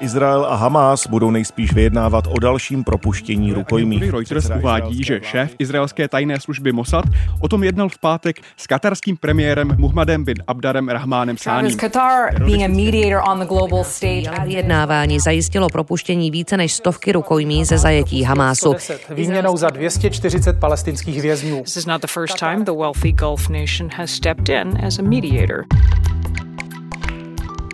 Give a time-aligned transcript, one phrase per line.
[0.00, 3.98] Izrael a Hamas budou nejspíš vyjednávat o dalším propuštění rukojmí.
[4.10, 7.04] Reuters uvádí, že šéf izraelské tajné služby Mossad
[7.40, 11.76] o tom jednal v pátek s katarským premiérem Muhammadem bin Abdarem Rahmánem Sáním.
[14.44, 18.74] Vyjednávání zajistilo propuštění více než stovky rukojmí ze zajetí Hamásu.
[19.10, 21.62] Výměnou za 240 palestinských vězňů.
[21.62, 25.02] This is not the first time the wealthy Gulf nation has stepped in as a
[25.02, 25.64] mediator.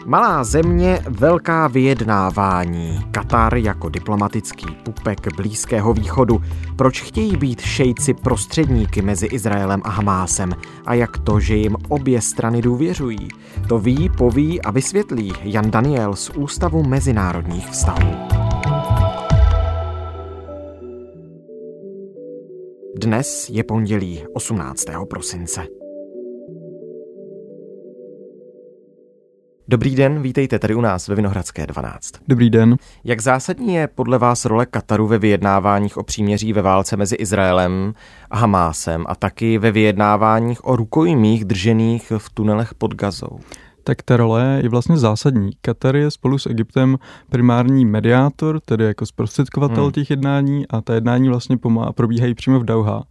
[0.06, 2.98] Malá země, velká vyjednávání.
[3.10, 6.42] Katar jako diplomatický pupek Blízkého východu.
[6.76, 10.52] Proč chtějí být šejci prostředníky mezi Izraelem a Hamásem?
[10.86, 13.28] A jak to, že jim obě strany důvěřují?
[13.68, 18.10] To ví, poví a vysvětlí Jan Daniel z Ústavu mezinárodních vztahů.
[22.96, 24.84] Dnes je pondělí 18.
[25.10, 25.83] prosince.
[29.68, 32.12] Dobrý den, vítejte tady u nás ve Vinohradské 12.
[32.28, 32.76] Dobrý den.
[33.04, 37.94] Jak zásadní je podle vás role Kataru ve vyjednáváních o příměří ve válce mezi Izraelem
[38.30, 43.38] a Hamásem a taky ve vyjednáváních o rukojmích držených v tunelech pod Gazou?
[43.84, 45.50] tak ta role je vlastně zásadní.
[45.60, 46.98] Katar je spolu s Egyptem
[47.30, 49.92] primární mediátor, tedy jako zprostředkovatel hmm.
[49.92, 53.04] těch jednání a ta jednání vlastně pomá- probíhají přímo v Dauha.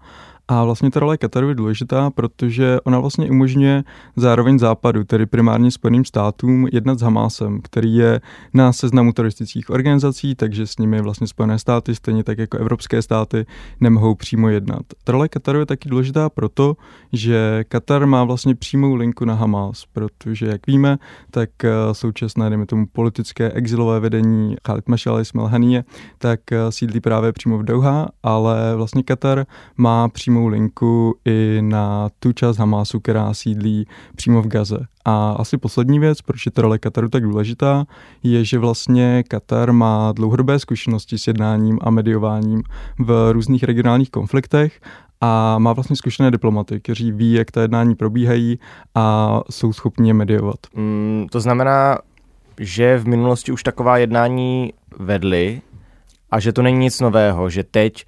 [0.47, 3.83] A vlastně ta role Kataru je důležitá, protože ona vlastně umožňuje
[4.15, 8.21] zároveň západu, tedy primárně Spojeným státům, jednat s Hamásem, který je
[8.53, 13.45] na seznamu teroristických organizací, takže s nimi vlastně Spojené státy, stejně tak jako evropské státy,
[13.79, 14.81] nemohou přímo jednat.
[15.03, 16.77] Ta role Kataru je taky důležitá proto,
[17.13, 20.97] že Katar má vlastně přímou linku na Hamás, protože, jak víme,
[21.31, 25.83] tak eh, současné, dejme tomu, politické exilové vedení Khalid Mashal Ismail
[26.17, 29.45] tak eh, sídlí právě přímo v Doha, ale vlastně Katar
[29.77, 34.77] má přímo přímou linku i na tu část Hamásu, která sídlí přímo v Gaze.
[35.05, 37.85] A asi poslední věc, proč je role Kataru tak důležitá,
[38.23, 42.63] je, že vlastně Katar má dlouhodobé zkušenosti s jednáním a mediováním
[42.99, 44.81] v různých regionálních konfliktech
[45.21, 48.59] a má vlastně zkušené diplomaty, kteří ví, jak ta jednání probíhají
[48.95, 50.59] a jsou schopni je mediovat.
[50.75, 51.97] Mm, to znamená,
[52.59, 55.61] že v minulosti už taková jednání vedli
[56.31, 58.05] a že to není nic nového, že teď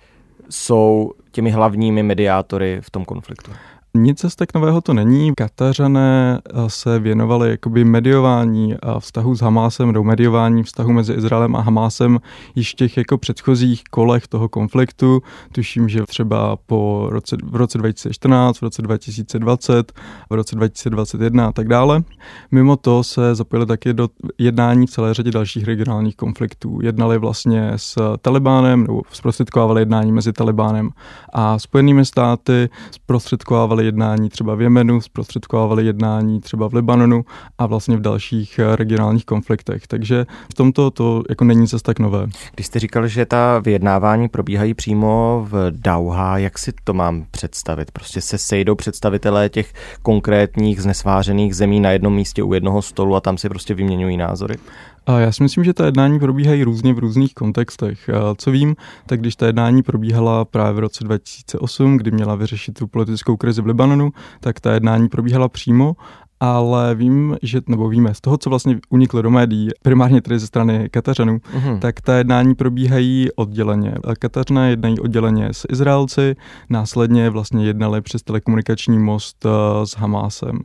[0.50, 3.51] jsou těmi hlavními mediátory v tom konfliktu?
[3.95, 5.31] Nic zase tak nového to není.
[5.38, 11.61] Katařané eh, se věnovali jakoby mediování vztahu s Hamásem, do mediování vztahu mezi Izraelem a
[11.61, 12.19] Hamásem
[12.55, 15.22] již v těch jako předchozích kolech toho konfliktu.
[15.51, 19.94] Tuším, že třeba po roce, v roce 2014, v roce 2020,
[20.29, 22.03] v roce 2021 a tak dále.
[22.51, 26.79] Mimo to se zapojili taky do jednání v celé řadě dalších regionálních konfliktů.
[26.81, 30.89] Jednali vlastně s Talibánem, nebo zprostředkovávali jednání mezi Talibánem
[31.34, 37.25] a Spojenými státy, zprostředkovávali jednání třeba v Jemenu, zprostředkovávali jednání třeba v Libanonu
[37.57, 39.88] a vlastně v dalších eh, regionálních konfliktech.
[39.88, 42.28] Takže v tomto to jako není zase tak nové.
[42.56, 47.91] Když jste říkal, že ta vyjednávání probíhají přímo v Dauha, jak si to mám představit?
[47.91, 53.22] Prostě se sejdou představitelé těch konkrétních znesvářených zemí na jednom místě u jednoho stolu a
[53.22, 54.56] tam si prostě vyměňují názory?
[55.05, 58.09] A já si myslím, že ta jednání probíhají různě v různých kontextech.
[58.09, 62.79] A co vím, tak když ta jednání probíhala právě v roce 2008, kdy měla vyřešit
[62.79, 65.95] tu politickou krizi v Libanonu, tak ta jednání probíhala přímo
[66.39, 70.47] ale vím, že, nebo víme z toho, co vlastně uniklo do médií, primárně tedy ze
[70.47, 71.79] strany Katařanů, uh-huh.
[71.79, 73.95] tak ta jednání probíhají odděleně.
[74.19, 76.35] Katařané jednají odděleně s Izraelci,
[76.69, 79.49] následně vlastně jednali přes telekomunikační most eh,
[79.85, 80.59] s Hamásem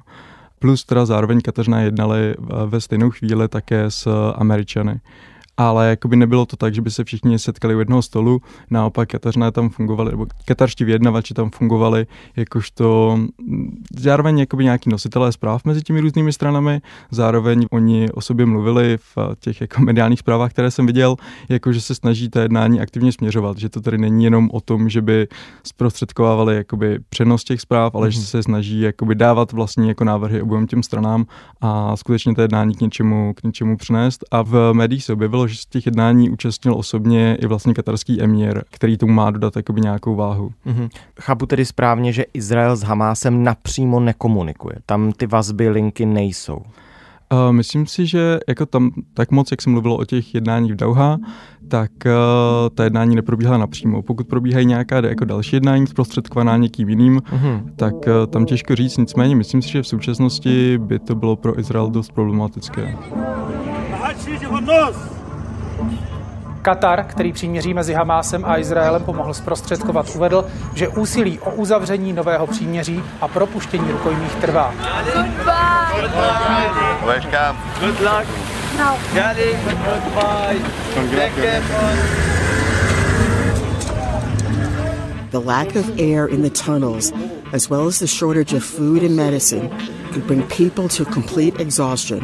[0.61, 2.35] plus teda zároveň Kateřina jednali
[2.67, 5.01] ve stejnou chvíli také s Američany
[5.61, 8.41] ale jakoby nebylo to tak, že by se všichni setkali u jednoho stolu,
[8.71, 12.07] naopak Kateřina tam fungovali, nebo katarští vyjednavači tam fungovali
[12.37, 13.19] jakožto
[13.97, 19.19] zároveň jakoby nějaký nositelé zpráv mezi těmi různými stranami, zároveň oni o sobě mluvili v
[19.41, 21.17] těch jako mediálních zprávách, které jsem viděl,
[21.49, 24.89] jako že se snaží ta jednání aktivně směřovat, že to tady není jenom o tom,
[24.89, 25.29] že by
[25.65, 28.11] zprostředkovávali jakoby přenos těch zpráv, ale mm-hmm.
[28.11, 28.27] že mhm.
[28.27, 31.27] se snaží jakoby dávat vlastní jako návrhy obou těm stranám
[31.61, 34.25] a skutečně ta jednání k něčemu, k něčemu přinést.
[34.31, 38.97] A v médiích se objevilo, z těch jednání účastnil osobně i vlastně katarský emír, který
[38.97, 40.53] tomu má dodat jakoby nějakou váhu.
[40.67, 40.89] Mm-hmm.
[41.21, 44.77] Chápu tedy správně, že Izrael s Hamásem napřímo nekomunikuje.
[44.87, 46.63] Tam ty vazby, linky nejsou.
[47.33, 50.77] Uh, myslím si, že jako tam tak moc, jak jsem mluvil o těch jednáních v
[50.77, 51.19] Dauha,
[51.69, 52.11] tak uh,
[52.75, 54.03] ta jednání neprobíhala napřímo.
[54.03, 57.63] Pokud probíhají nějaká jako další jednání zprostředkovaná někým jiným, uh-huh.
[57.77, 58.97] tak uh, tam těžko říct.
[58.97, 62.97] Nicméně myslím si, že v současnosti by to bylo pro Izrael dost problematické.
[66.63, 72.47] Katar, který příměří mezi Hamásem a Izraelem pomohl zprostředkovat, uvedl, že úsilí o uzavření nového
[72.47, 74.75] příměří a propuštění rukojmích trvá.
[77.81, 78.27] Good luck.
[78.79, 78.97] No.
[79.15, 80.57] Goodbye.
[85.31, 87.13] The lack of air in the tunnels,
[87.53, 89.71] as well as the shortage of food and medicine,
[90.11, 92.21] could bring people to complete exhaustion.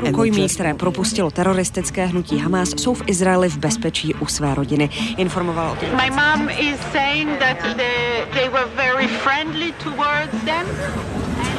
[0.00, 4.90] Rukojmí, které propustilo teroristické hnutí Hamas, jsou v Izraeli v bezpečí u své rodiny.
[5.16, 5.88] Informoval o tom.
[5.96, 10.66] My mom is saying that they, they were very friendly towards them.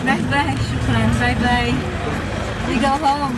[0.06, 1.10] Bye bye, shukran.
[1.20, 1.74] Bye bye.
[2.68, 3.36] We go home.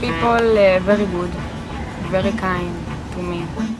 [0.00, 1.30] People uh, very good,
[2.10, 2.74] very kind
[3.14, 3.79] to me.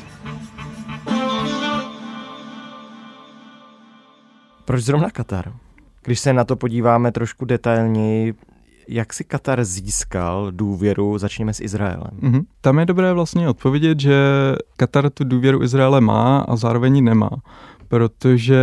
[4.71, 5.53] Proč zrovna Katar?
[6.03, 8.35] Když se na to podíváme trošku detailněji,
[8.89, 12.11] jak si Katar získal důvěru, začněme s Izraelem.
[12.23, 12.45] Mm-hmm.
[12.61, 14.17] Tam je dobré vlastně odpovědět, že
[14.77, 17.31] Katar tu důvěru Izraele má a zároveň ji nemá
[17.91, 18.59] protože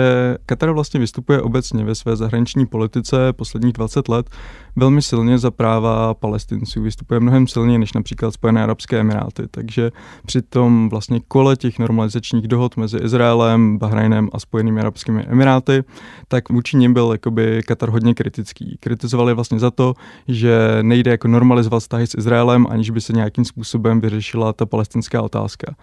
[0.46, 4.30] Katar vlastně vystupuje obecně ve své zahraniční politice posledních 20 let
[4.76, 6.82] velmi silně za práva palestinců.
[6.82, 9.44] Vystupuje mnohem silněji než například Spojené arabské emiráty.
[9.52, 9.92] Takže
[10.26, 15.84] při tom vlastně kole těch normalizačních dohod mezi Izraelem, Bahrajnem a Spojenými arabskými emiráty,
[16.28, 18.78] tak vůči nim byl jakoby Katar hodně kritický.
[18.80, 19.94] Kritizovali vlastně za to,
[20.28, 25.22] že nejde jako normalizovat vztahy s Izraelem, aniž by se nějakým způsobem vyřešila ta palestinská
[25.22, 25.76] otázka.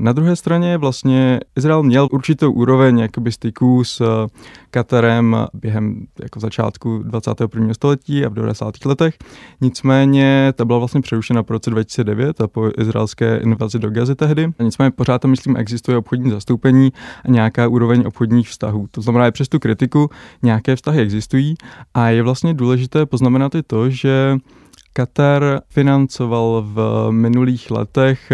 [0.00, 4.40] Na druhé straně vlastně Izrael měl určitou úroveň jakoby styků s eh,
[4.70, 7.74] Katarem během jako začátku 21.
[7.74, 8.84] století a v 90.
[8.84, 9.14] letech.
[9.60, 14.52] Nicméně ta byla vlastně přerušena po roce 2009 a po izraelské invazi do Gazy tehdy.
[14.58, 16.92] A nicméně pořád tam, myslím, existuje obchodní zastoupení
[17.24, 18.86] a nějaká úroveň obchodních vztahů.
[18.90, 20.10] To znamená, že přes tu kritiku
[20.42, 21.54] nějaké vztahy existují
[21.94, 24.36] a je vlastně důležité poznamenat i to, že
[24.92, 28.32] Katar financoval v minulých letech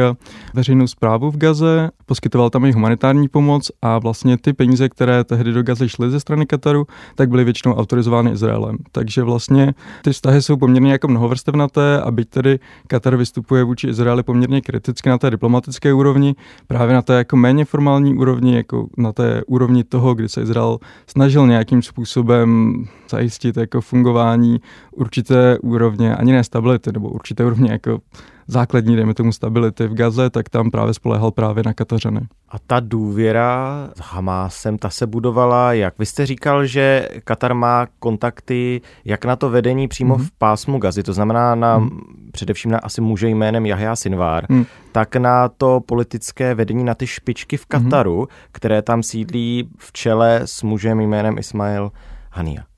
[0.55, 5.53] veřejnou zprávu v Gaze, poskytoval tam i humanitární pomoc a vlastně ty peníze, které tehdy
[5.53, 8.77] do Gazy šly ze strany Kataru, tak byly většinou autorizovány Izraelem.
[8.93, 14.23] Takže vlastně ty vztahy jsou poměrně jako mnohovrstevnaté a byť tedy Katar vystupuje vůči Izraeli
[14.23, 16.35] poměrně kriticky na té diplomatické úrovni,
[16.67, 20.79] právě na té jako méně formální úrovni, jako na té úrovni toho, kdy se Izrael
[21.07, 22.75] snažil nějakým způsobem
[23.11, 24.61] zajistit jako fungování
[24.91, 27.99] určité úrovně, ani ne stability, nebo určité úrovně jako
[28.47, 32.21] základní, dejme tomu, stability v Gaze, tak tam právě spolehal právě na Katařany.
[32.49, 35.99] A ta důvěra s Hamásem, ta se budovala jak?
[35.99, 40.27] Vy jste říkal, že Katar má kontakty jak na to vedení přímo mm-hmm.
[40.27, 42.01] v pásmu Gazy, to znamená na, mm.
[42.33, 44.65] především na asi muže jménem Jahja Sinvár, mm.
[44.93, 48.27] tak na to politické vedení, na ty špičky v Kataru, mm.
[48.53, 51.93] které tam sídlí v čele s mužem jménem Ismail
[52.31, 52.74] Hania.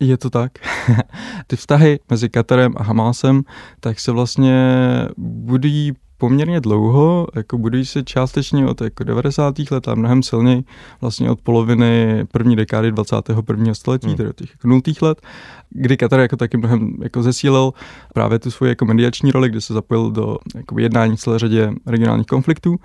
[0.00, 0.52] Je to tak.
[1.46, 3.42] Ty vztahy mezi Katarem a Hamásem
[3.80, 4.78] tak se vlastně
[5.16, 9.54] budují poměrně dlouho, jako budují se částečně od jako 90.
[9.70, 10.64] let a mnohem silněji
[11.00, 13.74] vlastně od poloviny první dekády 21.
[13.74, 14.16] století, hmm.
[14.16, 14.80] tedy od těch jako 0.
[15.02, 15.20] let,
[15.70, 17.72] kdy Katar jako taky mnohem jako zesílil
[18.14, 21.72] právě tu svoji jako mediační roli, kdy se zapojil do jako jednání v celé řadě
[21.86, 22.76] regionálních konfliktů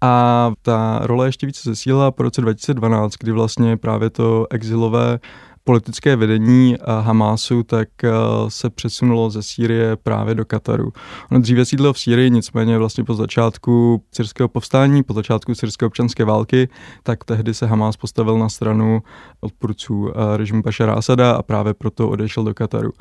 [0.00, 5.18] a ta role ještě více zesílila po roce 2012, kdy vlastně právě to exilové
[5.64, 8.10] politické vedení eh, Hamásu tak eh,
[8.48, 10.92] se přesunulo ze Sýrie právě do Kataru.
[11.30, 16.24] Ono dříve sídlo v Sýrii, nicméně vlastně po začátku syrského povstání, po začátku syrské občanské
[16.24, 16.68] války,
[17.02, 19.02] tak tehdy se Hamás postavil na stranu
[19.40, 22.92] odpůrců eh, režimu Bašara Asada a právě proto odešel do Kataru.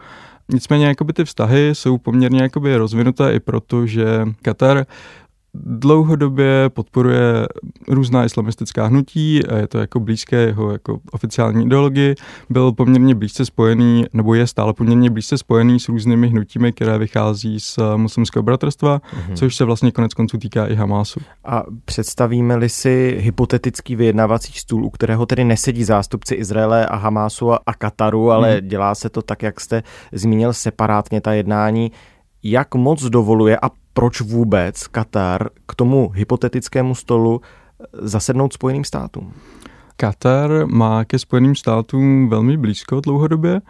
[0.53, 4.85] Nicméně jakoby ty vztahy jsou poměrně jakoby rozvinuté i proto, že Katar
[5.53, 7.47] dlouhodobě podporuje
[7.87, 12.15] různá islamistická hnutí, a je to jako blízké jeho jako oficiální ideologii,
[12.49, 17.59] byl poměrně blízce spojený, nebo je stále poměrně blízce spojený s různými hnutími, které vychází
[17.59, 19.33] z muslimského bratrstva, mm-hmm.
[19.33, 21.19] což se vlastně konec konců týká i Hamásu.
[21.45, 27.73] A představíme-li si hypotetický vyjednávací stůl, u kterého tedy nesedí zástupci Izraele a Hamásu a
[27.77, 28.67] Kataru, ale mm.
[28.67, 31.91] dělá se to tak, jak jste zmínil, separátně ta jednání,
[32.43, 37.41] jak moc dovoluje a proč vůbec Katar k tomu hypotetickému stolu
[37.93, 39.33] zasednout Spojeným státům?
[39.95, 43.61] Katar má ke Spojeným státům velmi blízko dlouhodobě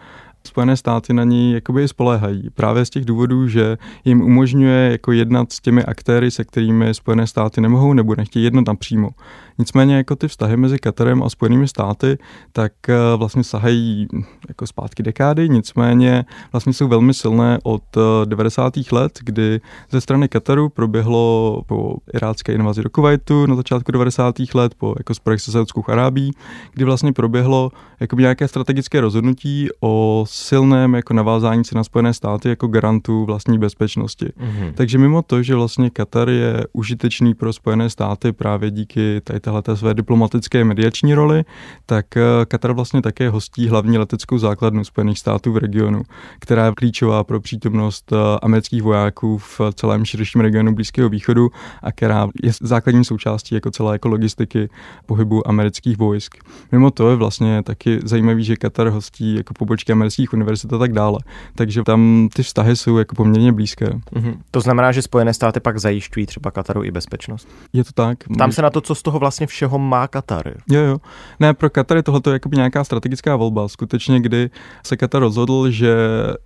[0.47, 2.49] Spojené státy na ní jakoby spoléhají.
[2.53, 7.27] Právě z těch důvodů, že jim umožňuje jako jednat s těmi aktéry, se kterými Spojené
[7.27, 9.09] státy nemohou nebo nechtějí jednat napřímo.
[9.57, 12.17] Nicméně jako ty vztahy mezi Katarem a Spojenými státy,
[12.51, 14.07] tak eh, vlastně sahají
[14.47, 17.83] jako zpátky dekády, nicméně vlastně jsou velmi silné od
[18.25, 18.77] 90.
[18.77, 24.35] Eh, let, kdy ze strany Kataru proběhlo po irácké invazi do Kuwaitu na začátku 90.
[24.53, 26.31] let, po jako spojech se Saudskou Arábí,
[26.73, 32.49] kdy vlastně proběhlo jako nějaké strategické rozhodnutí o silném jako navázání se na Spojené státy
[32.49, 34.25] jako garantu vlastní bezpečnosti.
[34.25, 34.73] Mm-hmm.
[34.75, 39.77] Takže mimo to, že vlastně Katar je užitečný pro Spojené státy právě díky tady téhleté
[39.77, 41.43] své diplomatické mediační roli,
[41.85, 46.03] tak eh, Katar vlastně také hostí hlavní leteckou základnu Spojených států v regionu,
[46.39, 51.49] která je klíčová pro přítomnost eh, amerických vojáků v celém širším regionu Blízkého východu
[51.83, 54.69] a která je základní součástí jako celé jako logistiky
[55.05, 56.35] pohybu amerických vojsk.
[56.71, 60.93] Mimo to je vlastně taky zajímavý, že Katar hostí jako pobočky amerických univerzit a tak
[60.93, 61.19] dále.
[61.55, 63.85] Takže tam ty vztahy jsou jako poměrně blízké.
[63.85, 64.37] Mm-hmm.
[64.51, 67.47] To znamená, že Spojené státy pak zajišťují třeba Kataru i bezpečnost.
[67.73, 68.17] Je to tak.
[68.37, 70.53] Tam se na to, co z toho vlastně všeho má Katar.
[70.69, 70.97] Jo, jo.
[71.39, 73.67] Ne, pro Katar je tohle jako nějaká strategická volba.
[73.67, 74.49] Skutečně, kdy
[74.85, 75.95] se Katar rozhodl, že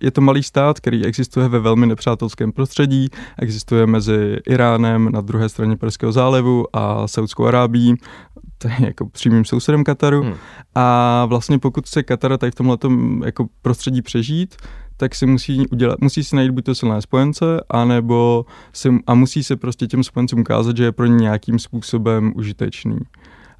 [0.00, 5.48] je to malý stát, který existuje ve velmi nepřátelském prostředí, existuje mezi Iránem na druhé
[5.48, 7.94] straně Perského zálivu a Saudskou Arábií,
[8.58, 10.22] to je jako přímým sousedem Kataru.
[10.22, 10.34] Hmm.
[10.74, 12.78] A vlastně pokud se Katar tady v tomhle
[13.24, 14.56] jako prostředí přežít,
[14.96, 19.44] tak si musí, udělat, musí si najít buď to silné spojence, anebo si, a musí
[19.44, 22.98] se prostě těm spojencům ukázat, že je pro ně nějakým způsobem užitečný.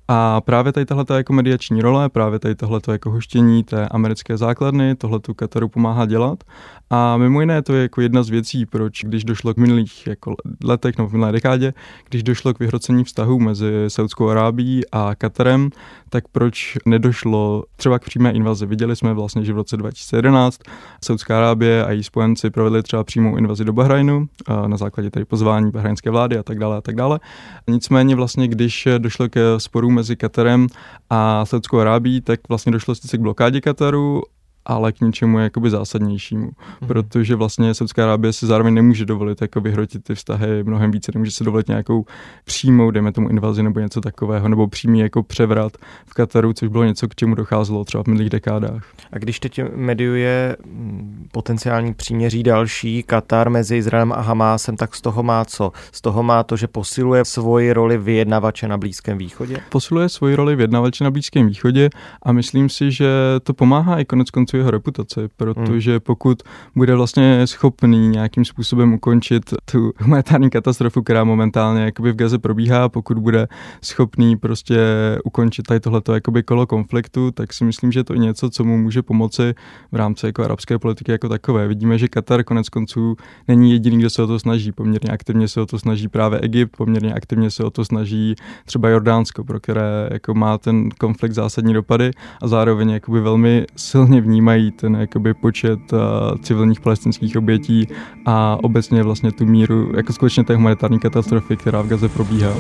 [0.09, 4.95] A právě tady tahle jako mediační role, právě tady tohle jako hoštění té americké základny,
[4.95, 6.45] tohle tu Kataru pomáhá dělat.
[6.91, 10.35] A mimo jiné to je jako jedna z věcí, proč když došlo k minulých jako
[10.65, 11.75] letech nebo v minulé dekádě,
[12.09, 15.71] když došlo k vyhrocení vztahu mezi Saudskou Arábií a Katarem,
[16.11, 18.67] tak proč nedošlo třeba k přímé invazi.
[18.67, 20.61] Viděli jsme vlastně, že v roce 2011
[21.05, 24.27] Saudská Arábie a její spojenci provedli třeba přímou invazi do Bahrajnu
[24.67, 27.21] na základě tady pozvání bahrajnské vlády a tak dále a tak dále.
[27.69, 30.67] Nicméně vlastně, když došlo k sporům mezi Katarem
[31.11, 34.23] a Saudskou Arábií, tak vlastně došlo sice k blokádě Kataru
[34.67, 36.89] ale k něčemu jakoby zásadnějšímu, mm.
[36.89, 41.31] protože vlastně Saudská Arábie si zároveň nemůže dovolit jako vyhrotit ty vztahy mnohem více, nemůže
[41.31, 42.05] si dovolit nějakou
[42.45, 45.73] přímou, dejme tomu invazi nebo něco takového, nebo přímý jako převrat
[46.07, 48.85] v Kataru, což bylo něco, k čemu docházelo třeba v minulých dekádách.
[49.13, 55.01] A když teď mediuje mm, potenciální příměří další Katar mezi Izraelem a Hamásem, tak z
[55.01, 55.73] toho má co?
[55.93, 59.57] Z toho má to, že posiluje svoji roli vyjednavače na Blízkém východě?
[59.71, 61.91] Posiluje svoji roli vyjednavače na Blízkém východě
[62.23, 63.09] a myslím si, že
[63.43, 66.01] to pomáhá i konec konců jeho reputaci, protože hmm.
[66.01, 66.43] pokud
[66.77, 72.89] bude vlastně schopný nějakým způsobem ukončit tu humanitární katastrofu, která momentálně jakoby v Gaze probíhá,
[72.89, 73.49] pokud bude
[73.83, 74.79] schopný prostě
[75.25, 78.79] ukončit tady tohleto jakoby kolo konfliktu, tak si myslím, že to je něco, co mu
[78.79, 79.55] může pomoci
[79.93, 81.69] v rámci jako arabské politiky jako takové.
[81.69, 83.17] Vidíme, že Katar konec konců
[83.49, 84.73] není jediný, kdo se o to snaží.
[84.73, 88.35] Poměrně aktivně se o to snaží právě Egypt, poměrně aktivně se o to snaží
[88.65, 92.11] třeba Jordánsko, pro které jako má ten konflikt zásadní dopady
[92.43, 95.99] a zároveň jakoby velmi silně vnímá vnímají ten jakoby počet uh,
[96.43, 97.89] civilních palestinských obětí
[98.27, 102.53] a obecně vlastně tu míru, jako skutečně té humanitární katastrofy, která v Gaze probíhá.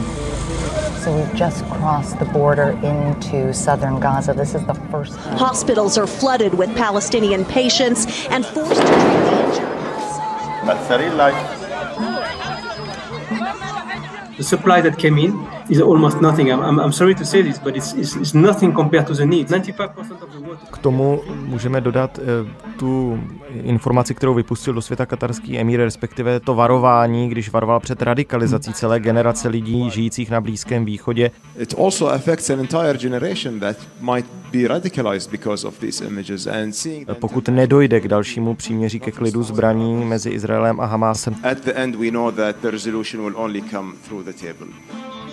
[1.04, 4.34] So we've just crossed the border into southern Gaza.
[4.34, 5.38] This is the first time.
[5.38, 9.62] Hospitals are flooded with Palestinian patients and forced to treat.
[14.36, 16.50] The supply that came in is almost nothing.
[16.50, 19.52] I'm, I'm sorry to say this, but it's, it's, it's nothing compared to the needs.
[19.52, 20.66] 95% of the water...
[20.72, 22.24] K tomu můžeme dodat uh,
[22.76, 23.20] tu
[23.62, 29.00] informaci, kterou vypustil do světa katarský emír, respektive to varování, když varoval před radikalizací celé
[29.00, 31.30] generace lidí žijících na Blízkém východě.
[31.58, 36.72] It also affects an entire generation that might be radicalized because of these images and
[36.72, 41.34] seeing Pokud nedojde k dalšímu příměří ke klidu zbraní mezi Izraelem a Hamásem.
[41.50, 44.66] At the end we know that the resolution will only come through the table.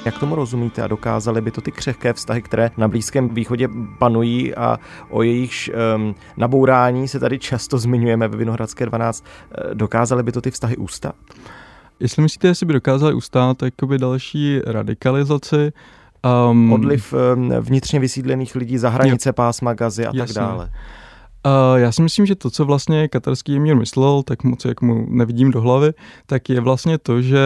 [0.06, 3.70] Jak tomu rozumíte a dokázali by to ty křehké vztahy, které na Blízkém východě
[4.00, 4.80] panují a
[5.10, 10.42] o jejichž um, nabourání se tady často zmiňujeme ve Vinohradské 12, eh, dokázali by to
[10.42, 11.16] ty vztahy ustát?
[12.00, 15.72] Jestli myslíte, jestli by dokázali ustát jakoby další radikalizaci,
[16.52, 19.34] Um, Odliv um, vnitřně vysídlených lidí za hranice jo.
[19.34, 20.34] pásma Gazy a Jasně.
[20.34, 20.70] tak dále.
[21.46, 25.06] Uh, já si myslím, že to, co vlastně katarský emír myslel, tak moc jak mu
[25.10, 25.94] nevidím do hlavy,
[26.26, 27.40] tak je vlastně to, že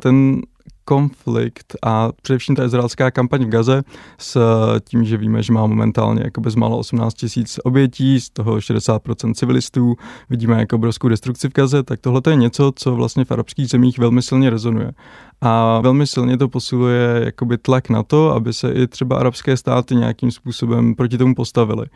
[0.00, 0.40] ten
[0.84, 3.82] konflikt a především ta izraelská kampaň v Gaze
[4.18, 4.40] s
[4.88, 9.96] tím, že víme, že má momentálně jako bezmálo 18 tisíc obětí, z toho 60% civilistů,
[10.30, 13.98] vidíme jako obrovskou destrukci v Gaze, tak tohle je něco, co vlastně v arabských zemích
[13.98, 14.92] velmi silně rezonuje.
[15.40, 19.94] A velmi silně to posiluje jakoby tlak na to, aby se i třeba arabské státy
[19.94, 21.86] nějakým způsobem proti tomu postavily.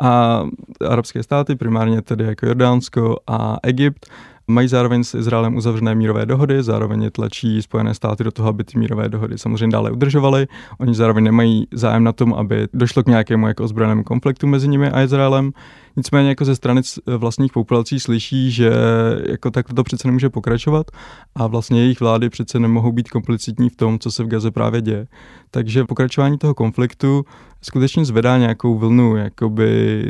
[0.00, 0.42] A
[0.88, 4.06] arabské státy, primárně tedy jako Jordánsko a Egypt,
[4.50, 8.64] Mají zároveň s Izraelem uzavřené mírové dohody, zároveň je tlačí Spojené státy do toho, aby
[8.64, 10.46] ty mírové dohody samozřejmě dále udržovaly.
[10.78, 14.90] Oni zároveň nemají zájem na tom, aby došlo k nějakému jako ozbrojenému konfliktu mezi nimi
[14.90, 15.52] a Izraelem.
[15.98, 16.80] Nicméně jako ze strany
[17.16, 18.70] vlastních populací slyší, že
[19.26, 20.90] jako tak to přece nemůže pokračovat
[21.34, 24.82] a vlastně jejich vlády přece nemohou být komplicitní v tom, co se v Gaze právě
[24.82, 25.06] děje.
[25.50, 27.24] Takže pokračování toho konfliktu
[27.62, 30.02] skutečně zvedá nějakou vlnu jakoby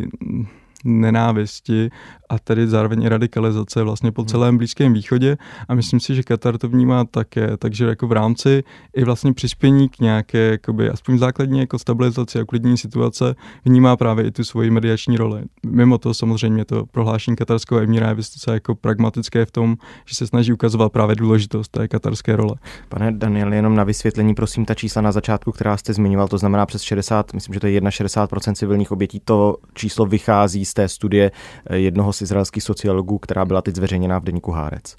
[0.85, 1.91] nenávisti
[2.29, 5.37] a tedy zároveň i radikalizace vlastně po celém Blízkém východě
[5.69, 8.65] a myslím si, že Katar to vnímá také, takže jako v rámci
[8.97, 14.27] i vlastně přispění k nějaké, jakoby, aspoň základní jako stabilizaci a uklidnění situace vnímá právě
[14.27, 15.43] i tu svoji mediační roli.
[15.67, 20.27] Mimo to samozřejmě to prohlášení katarského emíra je vysoce jako pragmatické v tom, že se
[20.27, 22.55] snaží ukazovat právě důležitost té katarské role.
[22.89, 26.67] Pane Daniel, jenom na vysvětlení, prosím, ta čísla na začátku, která jste zmiňoval, to znamená
[26.67, 31.31] přes 60, myslím, že to je 61% civilních obětí, to číslo vychází z té studie
[31.67, 34.97] eh, jednoho z izraelských sociologů, která byla teď zveřejněná v deníku Hárec.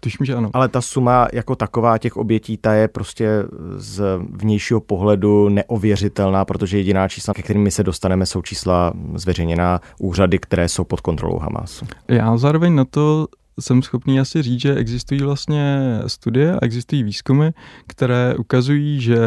[0.00, 0.50] Tuším, že ano.
[0.52, 3.28] Ale ta suma jako taková těch obětí, ta je prostě
[3.76, 9.80] z vnějšího pohledu neověřitelná, protože jediná čísla, ke kterým my se dostaneme, jsou čísla zveřejněná
[9.98, 11.86] úřady, které jsou pod kontrolou Hamasu.
[12.08, 13.26] Já zároveň na to
[13.60, 17.50] jsem schopný asi říct, že existují vlastně studie a existují výzkumy,
[17.86, 19.18] které ukazují, že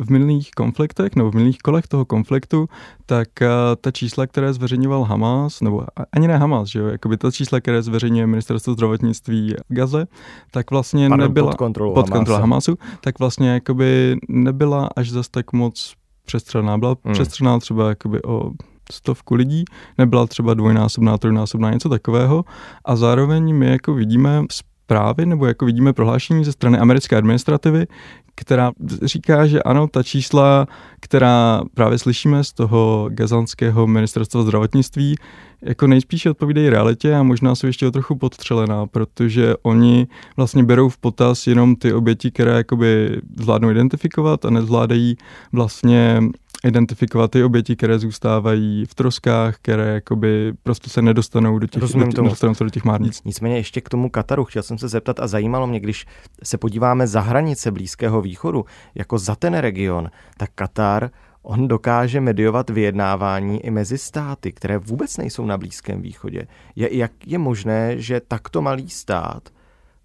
[0.00, 2.68] v minulých konfliktech nebo v minulých kolech toho konfliktu,
[3.06, 3.46] tak uh,
[3.80, 7.82] ta čísla, které zveřejňoval Hamas, nebo ani ne Hamas, že jo, jakoby ta čísla, které
[7.82, 10.06] zveřejňuje ministerstvo zdravotnictví Gaze,
[10.50, 12.70] tak vlastně Pardon, nebyla pod kontrolou, pod kontrolou Hamasu.
[12.72, 15.94] Hamasu, tak vlastně jakoby nebyla až zas tak moc
[16.26, 16.78] přestřelná.
[16.78, 17.12] Byla Hmm.
[17.14, 18.50] přestřelná třeba jakoby o
[18.92, 19.64] stovku lidí,
[19.98, 22.44] nebyla třeba dvojnásobná, trojnásobná, něco takového.
[22.84, 24.42] A zároveň my jako vidíme
[24.90, 27.86] zprávy nebo jako vidíme prohlášení ze strany americké administrativy,
[28.34, 30.66] která říká, že ano, ta čísla,
[31.00, 35.16] která právě slyšíme z toho gazanského ministerstva zdravotnictví,
[35.62, 40.06] jako nejspíše odpovídají realitě a možná jsou ještě o trochu podstřelená, protože oni
[40.36, 45.16] vlastně berou v potaz jenom ty oběti, které jakoby zvládnou identifikovat a nezvládají
[45.52, 46.20] vlastně
[46.64, 52.06] identifikovat ty oběti, které zůstávají v troskách, které jakoby prostě se nedostanou do těch, Rozumím
[52.06, 52.28] do, těch, tomu.
[52.28, 53.24] nedostanou se do těch márnic.
[53.24, 56.06] Nicméně ještě k tomu Kataru chtěl jsem se zeptat a zajímalo mě, když
[56.42, 58.64] se podíváme za hranice Blízkého východu,
[58.94, 61.10] jako za ten region, tak Katar
[61.42, 66.46] on dokáže mediovat vyjednávání i mezi státy, které vůbec nejsou na Blízkém východě.
[66.76, 69.48] Je, jak je možné, že takto malý stát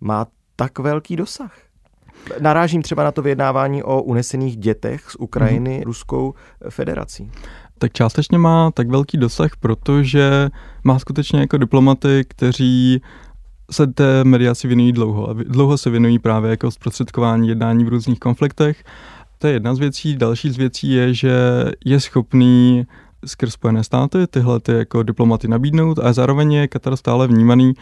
[0.02, 1.58] má tak velký dosah?
[2.40, 5.86] Narážím třeba na to vyjednávání o unesených dětech z Ukrajiny mm-hmm.
[5.86, 6.34] Ruskou
[6.70, 7.32] federací.
[7.78, 10.50] tak částečně má tak velký dosah, protože
[10.84, 13.02] má skutečně jako diplomaty, kteří
[13.72, 15.30] se té mediaci věnují dlouho.
[15.30, 18.84] A dlouho se věnují právě jako zprostředkování jednání v různých konfliktech.
[19.38, 20.16] To je jedna z věcí.
[20.16, 21.32] Další z věcí je, že
[21.86, 22.86] je schopný
[23.26, 27.74] skrz Spojené státy tyhle ty jako diplomaty nabídnout a zároveň je Katar stále vnímaný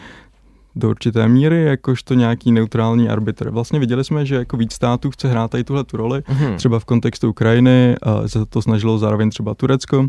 [0.76, 3.50] do určité míry jakožto nějaký neutrální arbitr.
[3.50, 6.56] Vlastně viděli jsme, že jako víc států chce hrát tady tuhle tu roli, Mhm.
[6.56, 10.06] třeba v kontextu Ukrajiny, a se to snažilo zároveň třeba Turecko.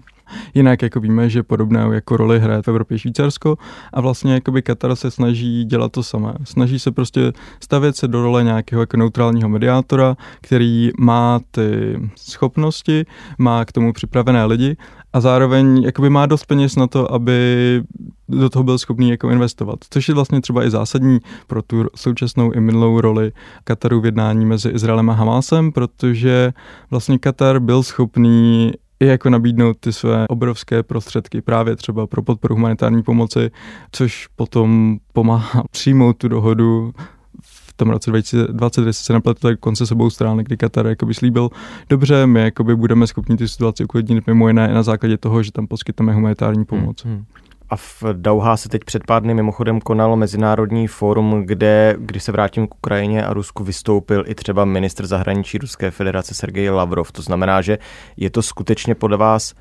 [0.53, 3.57] Jinak jako víme, že podobnou jako roli hraje v Evropě Švýcarsko
[3.93, 6.33] a vlastně jakoby Katar se snaží dělat to samé.
[6.43, 7.31] Snaží se prostě
[7.63, 13.05] stavět se do role nějakého jako neutrálního mediátora, který má ty schopnosti,
[13.37, 14.77] má k tomu připravené lidi
[15.13, 17.81] a zároveň jakoby má dost peněz na to, aby
[18.29, 19.79] do toho byl schopný jako investovat.
[19.89, 23.31] Což je vlastně třeba i zásadní pro tu současnou i minulou roli
[23.63, 26.53] Kataru v jednání mezi Izraelem a Hamásem, protože
[26.91, 32.55] vlastně Katar byl schopný i jako nabídnout ty své obrovské prostředky právě třeba pro podporu
[32.55, 33.51] humanitární pomoci,
[33.91, 36.93] což potom pomáhá přijmout tu dohodu
[37.41, 41.13] v tom roce 2020, jestli se nepletu, tak konce s obou stran, kdy Katar jakoby
[41.13, 41.49] slíbil,
[41.89, 45.67] dobře, my jakoby budeme schopni tu situaci uklidnit mimo jiné na základě toho, že tam
[45.67, 47.03] poskytneme humanitární pomoc.
[47.03, 47.25] Hmm, hmm.
[47.69, 52.31] A v Dauhá se teď před pár dny mimochodem konalo mezinárodní fórum, kde, když se
[52.31, 57.11] vrátím k Ukrajině a Rusku, vystoupil i třeba ministr zahraničí Ruské federace Sergej Lavrov.
[57.11, 57.77] To znamená, že
[58.17, 59.53] je to skutečně podle vás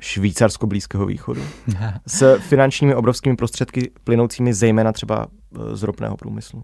[0.00, 1.42] Švýcarsko Blízkého východu?
[2.06, 6.62] S finančními obrovskými prostředky plynoucími zejména třeba eh, z ropného průmyslu.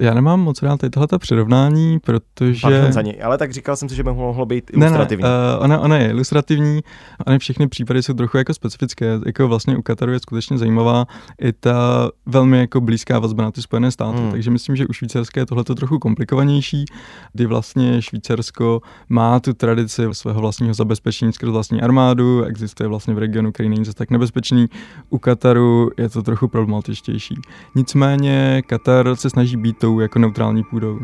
[0.00, 2.60] Já nemám moc rád tady tohleto přirovnání, protože...
[2.62, 5.22] Pardon za něj, ale tak říkal jsem si, že by mohlo být Ne, ilustrativní.
[5.22, 6.80] ne, uh, ona, ona je ilustrativní,
[7.26, 9.20] ale všechny případy jsou trochu jako specifické.
[9.26, 11.06] Jako vlastně u Kataru je skutečně zajímavá
[11.40, 14.18] i ta velmi jako blízká vazba na ty Spojené státy.
[14.18, 14.30] Hmm.
[14.30, 16.84] Takže myslím, že u Švýcarska je tohleto trochu komplikovanější,
[17.32, 23.18] kdy vlastně Švýcarsko má tu tradici svého vlastního zabezpečení skrz vlastní armádu, existuje vlastně v
[23.18, 24.66] regionu, který není zase tak nebezpečný.
[25.10, 27.34] U Kataru je to trochu problematičtější.
[27.74, 31.00] Nicméně Katar se snaží být tou jako neutrální půdou.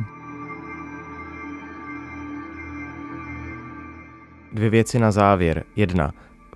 [4.52, 5.64] Dvě věci na závěr.
[5.76, 6.12] Jedna.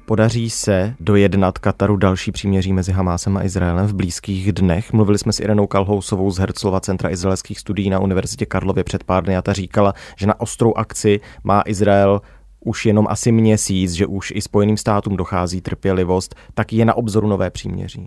[0.06, 4.92] Podaří se dojednat Kataru další příměří mezi Hamásem a Izraelem v blízkých dnech.
[4.92, 9.24] Mluvili jsme s Irenou Kalhousovou z Herzlova Centra izraelských studií na Univerzitě Karlově před pár
[9.24, 12.20] dny a ta říkala, že na ostrou akci má Izrael
[12.60, 17.28] už jenom asi měsíc, že už i Spojeným státům dochází trpělivost, tak je na obzoru
[17.28, 18.06] nové příměří.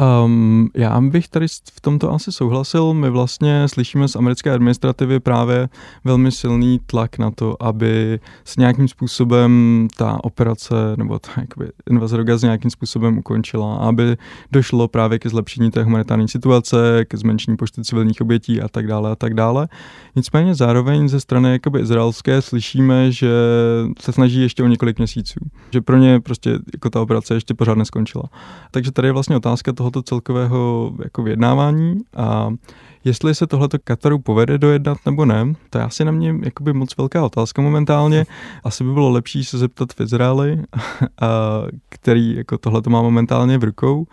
[0.00, 2.94] Um, já bych tady v tomto asi souhlasil.
[2.94, 5.68] My vlastně slyšíme z americké administrativy právě
[6.04, 12.16] velmi silný tlak na to, aby s nějakým způsobem ta operace nebo ta jakoby, invaze
[12.16, 14.16] do Gazy nějakým způsobem ukončila, aby
[14.52, 19.10] došlo právě ke zlepšení té humanitární situace, ke zmenšení počtu civilních obětí a tak dále
[19.10, 19.68] a tak dále.
[20.16, 23.30] Nicméně zároveň ze strany jakoby izraelské slyšíme, že
[24.00, 27.78] se snaží ještě o několik měsíců, že pro ně prostě jako ta operace ještě pořád
[27.78, 28.24] neskončila.
[28.70, 32.50] Takže tady je vlastně otázka tohoto celkového jako vyjednávání a
[33.04, 36.96] jestli se tohleto Kataru povede dojednat nebo ne, to je asi na mě jakoby moc
[36.96, 38.26] velká otázka momentálně.
[38.64, 40.62] Asi by bylo lepší se zeptat v Izraeli,
[41.20, 41.28] a,
[41.88, 44.06] který jako tohleto má momentálně v rukou.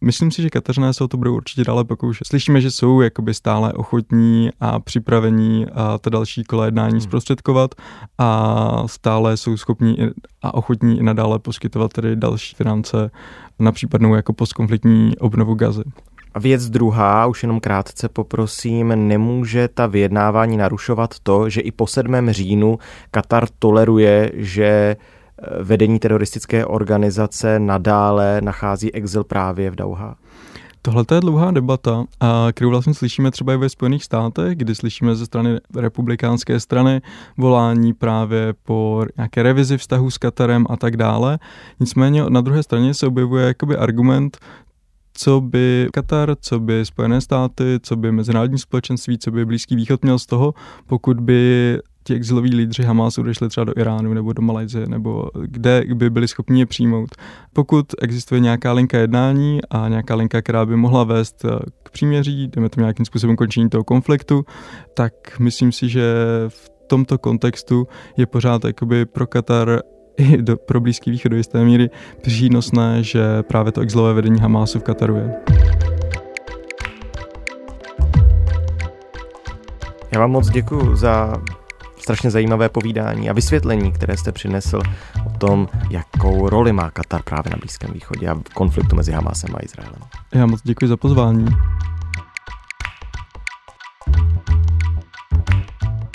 [0.00, 2.26] Myslím si, že Kateřiné se o to budou určitě dále pokoušet.
[2.26, 7.00] Slyšíme, že jsou jakoby stále ochotní a připravení a ta další kola jednání hmm.
[7.00, 7.74] zprostředkovat
[8.18, 9.96] a stále jsou schopní
[10.42, 13.10] a ochotní i nadále poskytovat tedy další finance
[13.58, 15.82] na případnou jako postkonfliktní obnovu gazy.
[16.34, 21.86] A věc druhá, už jenom krátce poprosím, nemůže ta vyjednávání narušovat to, že i po
[21.86, 22.30] 7.
[22.30, 22.78] říjnu
[23.10, 24.96] Katar toleruje, že
[25.60, 30.16] vedení teroristické organizace nadále nachází exil právě v Dauha?
[30.82, 35.14] Tohle je dlouhá debata, a kterou vlastně slyšíme třeba i ve Spojených státech, kdy slyšíme
[35.14, 37.00] ze strany republikánské strany
[37.38, 41.38] volání právě po nějaké revizi vztahu s Katarem a tak dále.
[41.80, 44.38] Nicméně na druhé straně se objevuje jakoby argument,
[45.12, 50.02] co by Katar, co by Spojené státy, co by mezinárodní společenství, co by Blízký východ
[50.02, 50.54] měl z toho,
[50.86, 55.84] pokud by ti exiloví lídři Hamásu odešli třeba do Iránu nebo do Malajzie, nebo kde
[55.94, 57.08] by byli schopni je přijmout.
[57.52, 62.48] Pokud existuje nějaká linka jednání a nějaká linka, která by mohla vést eh, k příměří,
[62.48, 64.44] jdeme to nějakým způsobem končení toho konfliktu,
[64.94, 66.14] tak myslím si, že
[66.48, 69.80] v tomto kontextu je pořád jakoby pro Katar
[70.16, 71.90] i do, pro Blízký východ do jisté míry
[72.22, 75.34] přínosné, že právě to exilové vedení Hamásu v Kataru je.
[80.12, 81.42] Já vám moc děkuji za
[82.06, 84.80] strašně zajímavé povídání a vysvětlení, které jste přinesl
[85.26, 89.56] o tom, jakou roli má Katar právě na Blízkém východě a v konfliktu mezi Hamásem
[89.56, 90.00] a Izraelem.
[90.34, 91.46] Já moc děkuji za pozvání.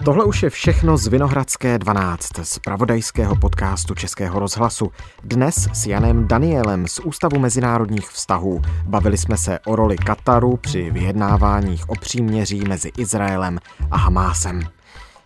[0.05, 4.91] Tohle už je všechno z Vinohradské 12, z pravodajského podcastu Českého rozhlasu.
[5.23, 8.61] Dnes s Janem Danielem z Ústavu mezinárodních vztahů.
[8.85, 13.59] Bavili jsme se o roli Kataru při vyjednáváních o příměří mezi Izraelem
[13.91, 14.61] a Hamásem.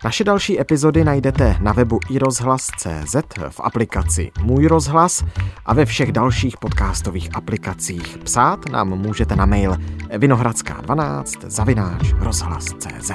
[0.05, 3.15] Naše další epizody najdete na webu iRozhlas.cz,
[3.49, 5.23] v aplikaci Můj rozhlas
[5.65, 8.17] a ve všech dalších podcastových aplikacích.
[8.17, 9.75] Psát nám můžete na mail
[10.09, 13.11] vinohradská12 zavináč rozhlas.cz.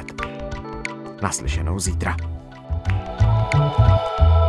[1.22, 2.16] Naslyšenou zítra.
[3.52, 4.39] thank you